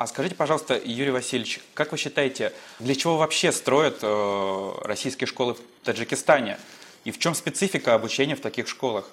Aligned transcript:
А 0.00 0.06
скажите, 0.06 0.34
пожалуйста, 0.34 0.80
Юрий 0.82 1.10
Васильевич, 1.10 1.60
как 1.74 1.92
вы 1.92 1.98
считаете, 1.98 2.54
для 2.78 2.94
чего 2.94 3.18
вообще 3.18 3.52
строят 3.52 3.98
э, 4.00 4.72
российские 4.84 5.26
школы 5.26 5.52
в 5.52 5.60
Таджикистане? 5.84 6.56
И 7.04 7.10
в 7.10 7.18
чем 7.18 7.34
специфика 7.34 7.94
обучения 7.94 8.34
в 8.34 8.40
таких 8.40 8.66
школах? 8.66 9.10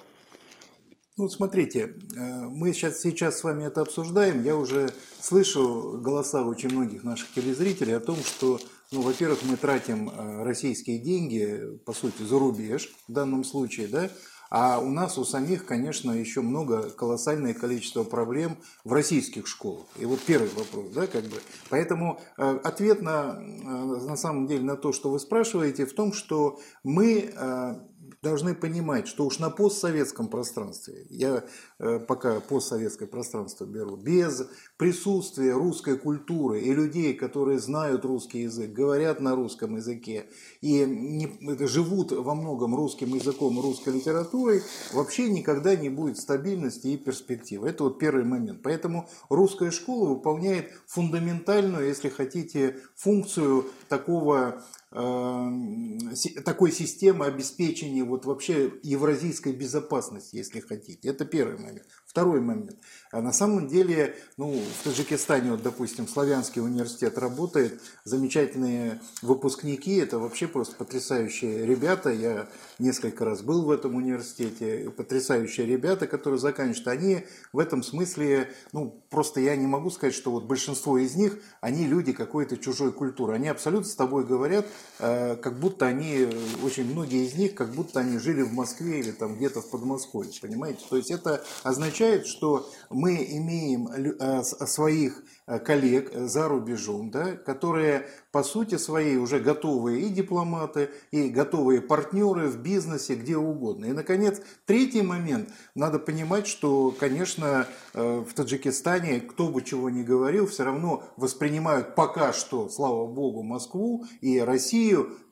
Ну, 1.18 1.28
смотрите, 1.28 1.94
э, 2.16 2.40
мы 2.48 2.72
сейчас, 2.72 3.02
сейчас 3.02 3.38
с 3.38 3.44
вами 3.44 3.66
это 3.66 3.82
обсуждаем. 3.82 4.42
Я 4.42 4.56
уже 4.56 4.88
слышу 5.20 6.00
голоса 6.02 6.42
очень 6.42 6.70
многих 6.70 7.04
наших 7.04 7.30
телезрителей 7.34 7.94
о 7.94 8.00
том, 8.00 8.16
что, 8.24 8.58
ну, 8.90 9.02
во-первых, 9.02 9.40
мы 9.42 9.58
тратим 9.58 10.08
э, 10.08 10.42
российские 10.42 11.00
деньги, 11.00 11.78
по 11.84 11.92
сути, 11.92 12.22
за 12.22 12.38
рубеж 12.38 12.88
в 13.06 13.12
данном 13.12 13.44
случае, 13.44 13.88
да, 13.88 14.08
а 14.50 14.78
у 14.78 14.90
нас 14.90 15.18
у 15.18 15.24
самих, 15.24 15.64
конечно, 15.64 16.12
еще 16.12 16.40
много, 16.40 16.90
колоссальное 16.90 17.54
количество 17.54 18.04
проблем 18.04 18.56
в 18.84 18.92
российских 18.92 19.46
школах. 19.46 19.86
И 19.98 20.06
вот 20.06 20.20
первый 20.20 20.50
вопрос, 20.50 20.86
да, 20.94 21.06
как 21.06 21.24
бы. 21.24 21.36
Поэтому 21.68 22.20
э, 22.36 22.58
ответ 22.64 23.02
на, 23.02 23.38
э, 23.38 23.64
на 23.64 24.16
самом 24.16 24.46
деле 24.46 24.62
на 24.62 24.76
то, 24.76 24.92
что 24.92 25.10
вы 25.10 25.18
спрашиваете, 25.18 25.86
в 25.86 25.94
том, 25.94 26.12
что 26.12 26.58
мы 26.82 27.32
э, 27.34 27.74
должны 28.22 28.54
понимать, 28.54 29.06
что 29.06 29.24
уж 29.24 29.38
на 29.38 29.50
постсоветском 29.50 30.28
пространстве, 30.28 31.06
я 31.10 31.44
э, 31.78 32.00
пока 32.00 32.40
постсоветское 32.40 33.06
пространство 33.06 33.64
беру, 33.64 33.96
без 33.96 34.46
присутствия 34.76 35.52
русской 35.52 35.96
культуры 35.96 36.60
и 36.60 36.72
людей, 36.72 37.14
которые 37.14 37.58
знают 37.58 38.04
русский 38.04 38.42
язык, 38.42 38.72
говорят 38.72 39.20
на 39.20 39.36
русском 39.36 39.76
языке 39.76 40.26
и 40.60 40.84
не, 40.84 41.66
живут 41.66 42.12
во 42.12 42.34
многом 42.34 42.74
русским 42.74 43.14
языком 43.14 43.60
русской 43.60 43.94
литературой, 43.94 44.62
вообще 44.92 45.30
никогда 45.30 45.76
не 45.76 45.88
будет 45.88 46.18
стабильности 46.18 46.88
и 46.88 46.96
перспективы. 46.96 47.68
Это 47.68 47.84
вот 47.84 47.98
первый 47.98 48.24
момент. 48.24 48.60
Поэтому 48.62 49.08
русская 49.28 49.70
школа 49.70 50.08
выполняет 50.08 50.72
фундаментальную, 50.86 51.86
если 51.86 52.08
хотите, 52.08 52.76
функцию 52.96 53.66
такого 53.88 54.62
такой 54.90 56.72
системы 56.72 57.26
обеспечения 57.26 58.04
вот 58.04 58.24
вообще 58.24 58.72
евразийской 58.82 59.52
безопасности, 59.52 60.36
если 60.36 60.60
хотите. 60.60 61.08
Это 61.08 61.26
первый 61.26 61.58
момент. 61.58 61.86
Второй 62.06 62.40
момент. 62.40 62.78
А 63.12 63.20
на 63.20 63.32
самом 63.32 63.68
деле, 63.68 64.16
ну, 64.38 64.50
в 64.50 64.84
Таджикистане, 64.84 65.50
вот, 65.50 65.62
допустим, 65.62 66.08
Славянский 66.08 66.62
университет 66.62 67.18
работает, 67.18 67.82
замечательные 68.04 69.00
выпускники, 69.20 69.96
это 69.96 70.18
вообще 70.18 70.48
просто 70.48 70.74
потрясающие 70.76 71.66
ребята. 71.66 72.10
Я 72.10 72.48
несколько 72.78 73.26
раз 73.26 73.42
был 73.42 73.66
в 73.66 73.70
этом 73.70 73.94
университете, 73.94 74.90
потрясающие 74.90 75.66
ребята, 75.66 76.06
которые 76.06 76.40
заканчивают. 76.40 76.88
Они 76.88 77.26
в 77.52 77.58
этом 77.58 77.82
смысле, 77.82 78.52
ну, 78.72 79.02
просто 79.10 79.40
я 79.40 79.54
не 79.56 79.66
могу 79.66 79.90
сказать, 79.90 80.14
что 80.14 80.30
вот 80.30 80.44
большинство 80.44 80.96
из 80.96 81.14
них, 81.14 81.38
они 81.60 81.86
люди 81.86 82.14
какой-то 82.14 82.56
чужой 82.56 82.92
культуры. 82.92 83.34
Они 83.34 83.48
абсолютно 83.48 83.88
с 83.88 83.94
тобой 83.94 84.24
говорят, 84.24 84.66
как 84.98 85.60
будто 85.60 85.86
они, 85.86 86.26
очень 86.64 86.90
многие 86.90 87.24
из 87.24 87.34
них, 87.34 87.54
как 87.54 87.70
будто 87.70 88.00
они 88.00 88.18
жили 88.18 88.42
в 88.42 88.52
Москве 88.52 88.98
или 88.98 89.12
там 89.12 89.36
где-то 89.36 89.60
в 89.60 89.70
Подмосковье, 89.70 90.32
понимаете? 90.40 90.80
То 90.90 90.96
есть 90.96 91.10
это 91.10 91.44
означает 91.62 92.26
что 92.26 92.70
мы 92.90 93.16
имеем 93.16 93.88
э, 93.88 94.42
своих 94.42 95.22
э, 95.46 95.58
коллег 95.58 96.10
за 96.14 96.48
рубежом, 96.48 97.10
да, 97.10 97.32
которые 97.36 98.06
по 98.30 98.42
сути 98.42 98.76
своей 98.76 99.16
уже 99.16 99.40
готовые 99.40 100.02
и 100.02 100.08
дипломаты, 100.10 100.90
и 101.10 101.28
готовые 101.28 101.80
партнеры 101.80 102.48
в 102.48 102.58
бизнесе, 102.58 103.14
где 103.14 103.36
угодно. 103.36 103.86
И, 103.86 103.92
наконец, 103.92 104.40
третий 104.66 105.02
момент. 105.02 105.48
Надо 105.74 105.98
понимать, 105.98 106.46
что, 106.46 106.94
конечно, 106.98 107.66
э, 107.94 108.24
в 108.28 108.32
Таджикистане, 108.34 109.20
кто 109.20 109.48
бы 109.48 109.62
чего 109.62 109.90
ни 109.90 110.02
говорил, 110.02 110.46
все 110.46 110.64
равно 110.64 111.04
воспринимают 111.16 111.94
пока 111.94 112.32
что, 112.32 112.68
слава 112.68 113.06
богу, 113.06 113.42
Москву 113.42 114.04
и 114.20 114.38
Россию 114.38 114.67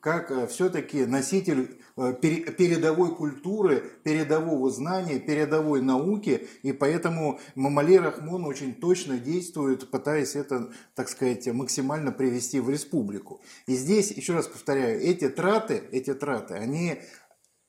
как 0.01 0.49
все-таки 0.49 1.05
носитель 1.05 1.81
передовой 1.95 3.15
культуры, 3.15 3.83
передового 4.03 4.69
знания, 4.69 5.19
передовой 5.19 5.81
науки, 5.81 6.47
и 6.61 6.71
поэтому 6.71 7.39
Мамалей 7.55 7.97
Рахмон 7.97 8.45
очень 8.45 8.75
точно 8.75 9.17
действует, 9.17 9.89
пытаясь 9.89 10.35
это, 10.35 10.71
так 10.93 11.09
сказать, 11.09 11.47
максимально 11.47 12.11
привести 12.11 12.59
в 12.59 12.69
республику. 12.69 13.41
И 13.65 13.75
здесь, 13.75 14.11
еще 14.11 14.33
раз 14.33 14.47
повторяю, 14.47 15.01
эти 15.01 15.27
траты, 15.27 15.83
эти 15.91 16.13
траты, 16.13 16.53
они 16.53 17.01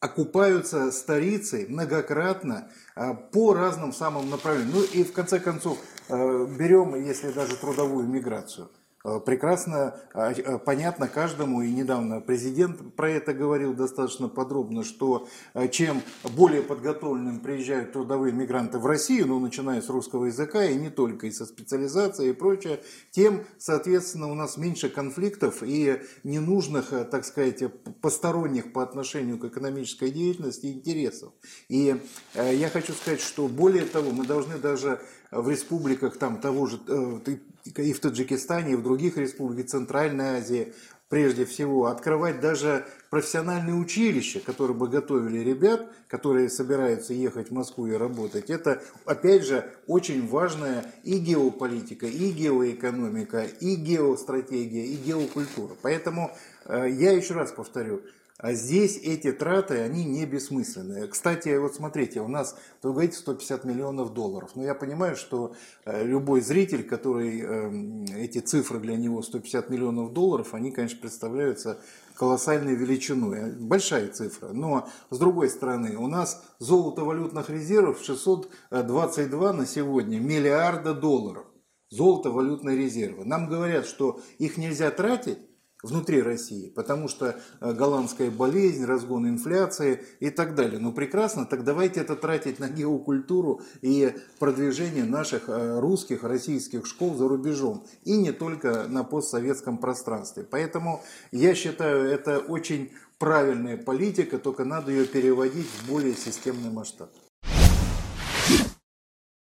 окупаются 0.00 0.92
старицей 0.92 1.66
многократно 1.66 2.70
а, 2.94 3.14
по 3.14 3.54
разным 3.54 3.92
самым 3.92 4.30
направлениям. 4.30 4.76
Ну 4.76 4.82
и 4.82 5.02
в 5.02 5.12
конце 5.12 5.40
концов 5.40 5.78
э, 6.08 6.46
берем, 6.56 6.94
если 6.94 7.32
даже 7.32 7.56
трудовую 7.56 8.06
миграцию. 8.06 8.70
Э, 9.04 9.20
прекрасно 9.24 9.96
а, 10.12 10.32
э, 10.32 10.58
понятно 10.58 11.06
каждому, 11.06 11.62
и 11.62 11.70
недавно 11.70 12.20
президент 12.20 12.96
про 12.96 13.10
это 13.10 13.32
говорил 13.32 13.72
достаточно 13.72 14.28
подробно, 14.28 14.82
что 14.82 15.28
э, 15.54 15.68
чем 15.68 16.02
более 16.24 16.62
подготовленным 16.62 17.38
приезжают 17.38 17.92
трудовые 17.92 18.32
мигранты 18.32 18.78
в 18.78 18.86
Россию, 18.86 19.28
ну, 19.28 19.38
начиная 19.38 19.80
с 19.82 19.88
русского 19.88 20.26
языка, 20.26 20.64
и 20.64 20.74
не 20.74 20.90
только, 20.90 21.28
и 21.28 21.30
со 21.30 21.46
специализацией 21.46 22.30
и 22.30 22.34
прочее, 22.34 22.80
тем, 23.12 23.44
соответственно, 23.58 24.32
у 24.32 24.34
нас 24.34 24.56
меньше 24.56 24.88
конфликтов 24.88 25.62
и 25.62 26.00
ненужных, 26.24 26.90
так 27.10 27.24
сказать, 27.24 27.62
посторонних 28.00 28.72
по 28.72 28.82
отношению 28.82 29.38
к 29.38 29.44
экономической 29.44 30.10
деятельности 30.10 30.66
интересов. 30.66 31.32
И 31.68 31.96
я 32.34 32.68
хочу 32.68 32.92
сказать, 32.94 33.20
что 33.20 33.46
более 33.46 33.84
того, 33.84 34.10
мы 34.10 34.26
должны 34.26 34.58
даже 34.58 35.00
в 35.30 35.48
республиках 35.48 36.16
там 36.16 36.40
того 36.40 36.66
же, 36.66 36.80
э, 36.88 37.36
и 37.64 37.92
в 37.92 38.00
Таджикистане, 38.00 38.72
и 38.72 38.76
в 38.76 38.82
других 38.82 39.16
республиках 39.16 39.70
Центральной 39.70 40.38
Азии, 40.38 40.72
прежде 41.08 41.44
всего, 41.44 41.86
открывать 41.86 42.40
даже 42.40 42.86
профессиональные 43.10 43.76
училища, 43.76 44.40
которые 44.40 44.76
бы 44.76 44.88
готовили 44.88 45.38
ребят, 45.38 45.90
которые 46.08 46.48
собираются 46.48 47.12
ехать 47.14 47.48
в 47.48 47.54
Москву 47.54 47.86
и 47.86 47.92
работать. 47.92 48.50
Это, 48.50 48.82
опять 49.04 49.44
же, 49.44 49.70
очень 49.86 50.26
важная 50.26 50.84
и 51.04 51.18
геополитика, 51.18 52.06
и 52.06 52.30
геоэкономика, 52.30 53.44
и 53.60 53.74
геостратегия, 53.74 54.84
и 54.86 54.96
геокультура. 54.96 55.74
Поэтому 55.82 56.30
э, 56.64 56.88
я 56.90 57.12
еще 57.12 57.34
раз 57.34 57.52
повторю, 57.52 58.02
а 58.38 58.52
здесь 58.52 58.96
эти 59.02 59.32
траты, 59.32 59.80
они 59.80 60.04
не 60.04 60.24
бессмысленные. 60.24 61.08
Кстати, 61.08 61.56
вот 61.56 61.74
смотрите, 61.74 62.20
у 62.20 62.28
нас, 62.28 62.56
вы 62.84 62.92
говорите, 62.92 63.16
150 63.16 63.64
миллионов 63.64 64.14
долларов. 64.14 64.52
Но 64.54 64.62
я 64.62 64.76
понимаю, 64.76 65.16
что 65.16 65.56
э, 65.84 66.04
любой 66.04 66.40
зритель, 66.40 66.84
который 66.84 67.40
эм, 67.40 68.04
эти 68.04 68.38
цифры 68.38 68.78
для 68.78 68.96
него 68.96 69.22
150 69.22 69.70
миллионов 69.70 70.12
долларов, 70.12 70.54
они, 70.54 70.70
конечно, 70.70 71.00
представляются 71.00 71.80
колоссальной 72.14 72.76
величиной. 72.76 73.54
Большая 73.54 74.06
цифра. 74.06 74.50
Но, 74.52 74.88
с 75.10 75.18
другой 75.18 75.50
стороны, 75.50 75.96
у 75.96 76.06
нас 76.06 76.44
золото 76.60 77.02
валютных 77.02 77.50
резервов 77.50 78.00
622 78.04 79.52
на 79.52 79.66
сегодня 79.66 80.20
миллиарда 80.20 80.94
долларов. 80.94 81.44
Золото 81.90 82.30
валютные 82.30 82.76
резервы. 82.76 83.24
Нам 83.24 83.48
говорят, 83.48 83.86
что 83.86 84.20
их 84.38 84.58
нельзя 84.58 84.92
тратить, 84.92 85.38
внутри 85.82 86.22
России, 86.22 86.70
потому 86.70 87.08
что 87.08 87.38
э, 87.60 87.72
голландская 87.72 88.30
болезнь, 88.30 88.84
разгон 88.84 89.28
инфляции 89.28 90.04
и 90.20 90.30
так 90.30 90.54
далее. 90.54 90.80
Ну 90.80 90.92
прекрасно, 90.92 91.46
так 91.46 91.64
давайте 91.64 92.00
это 92.00 92.16
тратить 92.16 92.58
на 92.58 92.68
геокультуру 92.68 93.60
и 93.80 94.14
продвижение 94.38 95.04
наших 95.04 95.48
э, 95.48 95.78
русских, 95.78 96.24
российских 96.24 96.86
школ 96.86 97.14
за 97.14 97.28
рубежом. 97.28 97.84
И 98.04 98.16
не 98.16 98.32
только 98.32 98.88
на 98.88 99.04
постсоветском 99.04 99.78
пространстве. 99.78 100.44
Поэтому 100.50 101.02
я 101.30 101.54
считаю, 101.54 102.04
это 102.10 102.38
очень 102.38 102.90
правильная 103.18 103.76
политика, 103.76 104.38
только 104.38 104.64
надо 104.64 104.90
ее 104.90 105.04
переводить 105.04 105.66
в 105.66 105.88
более 105.88 106.14
системный 106.14 106.70
масштаб. 106.70 107.10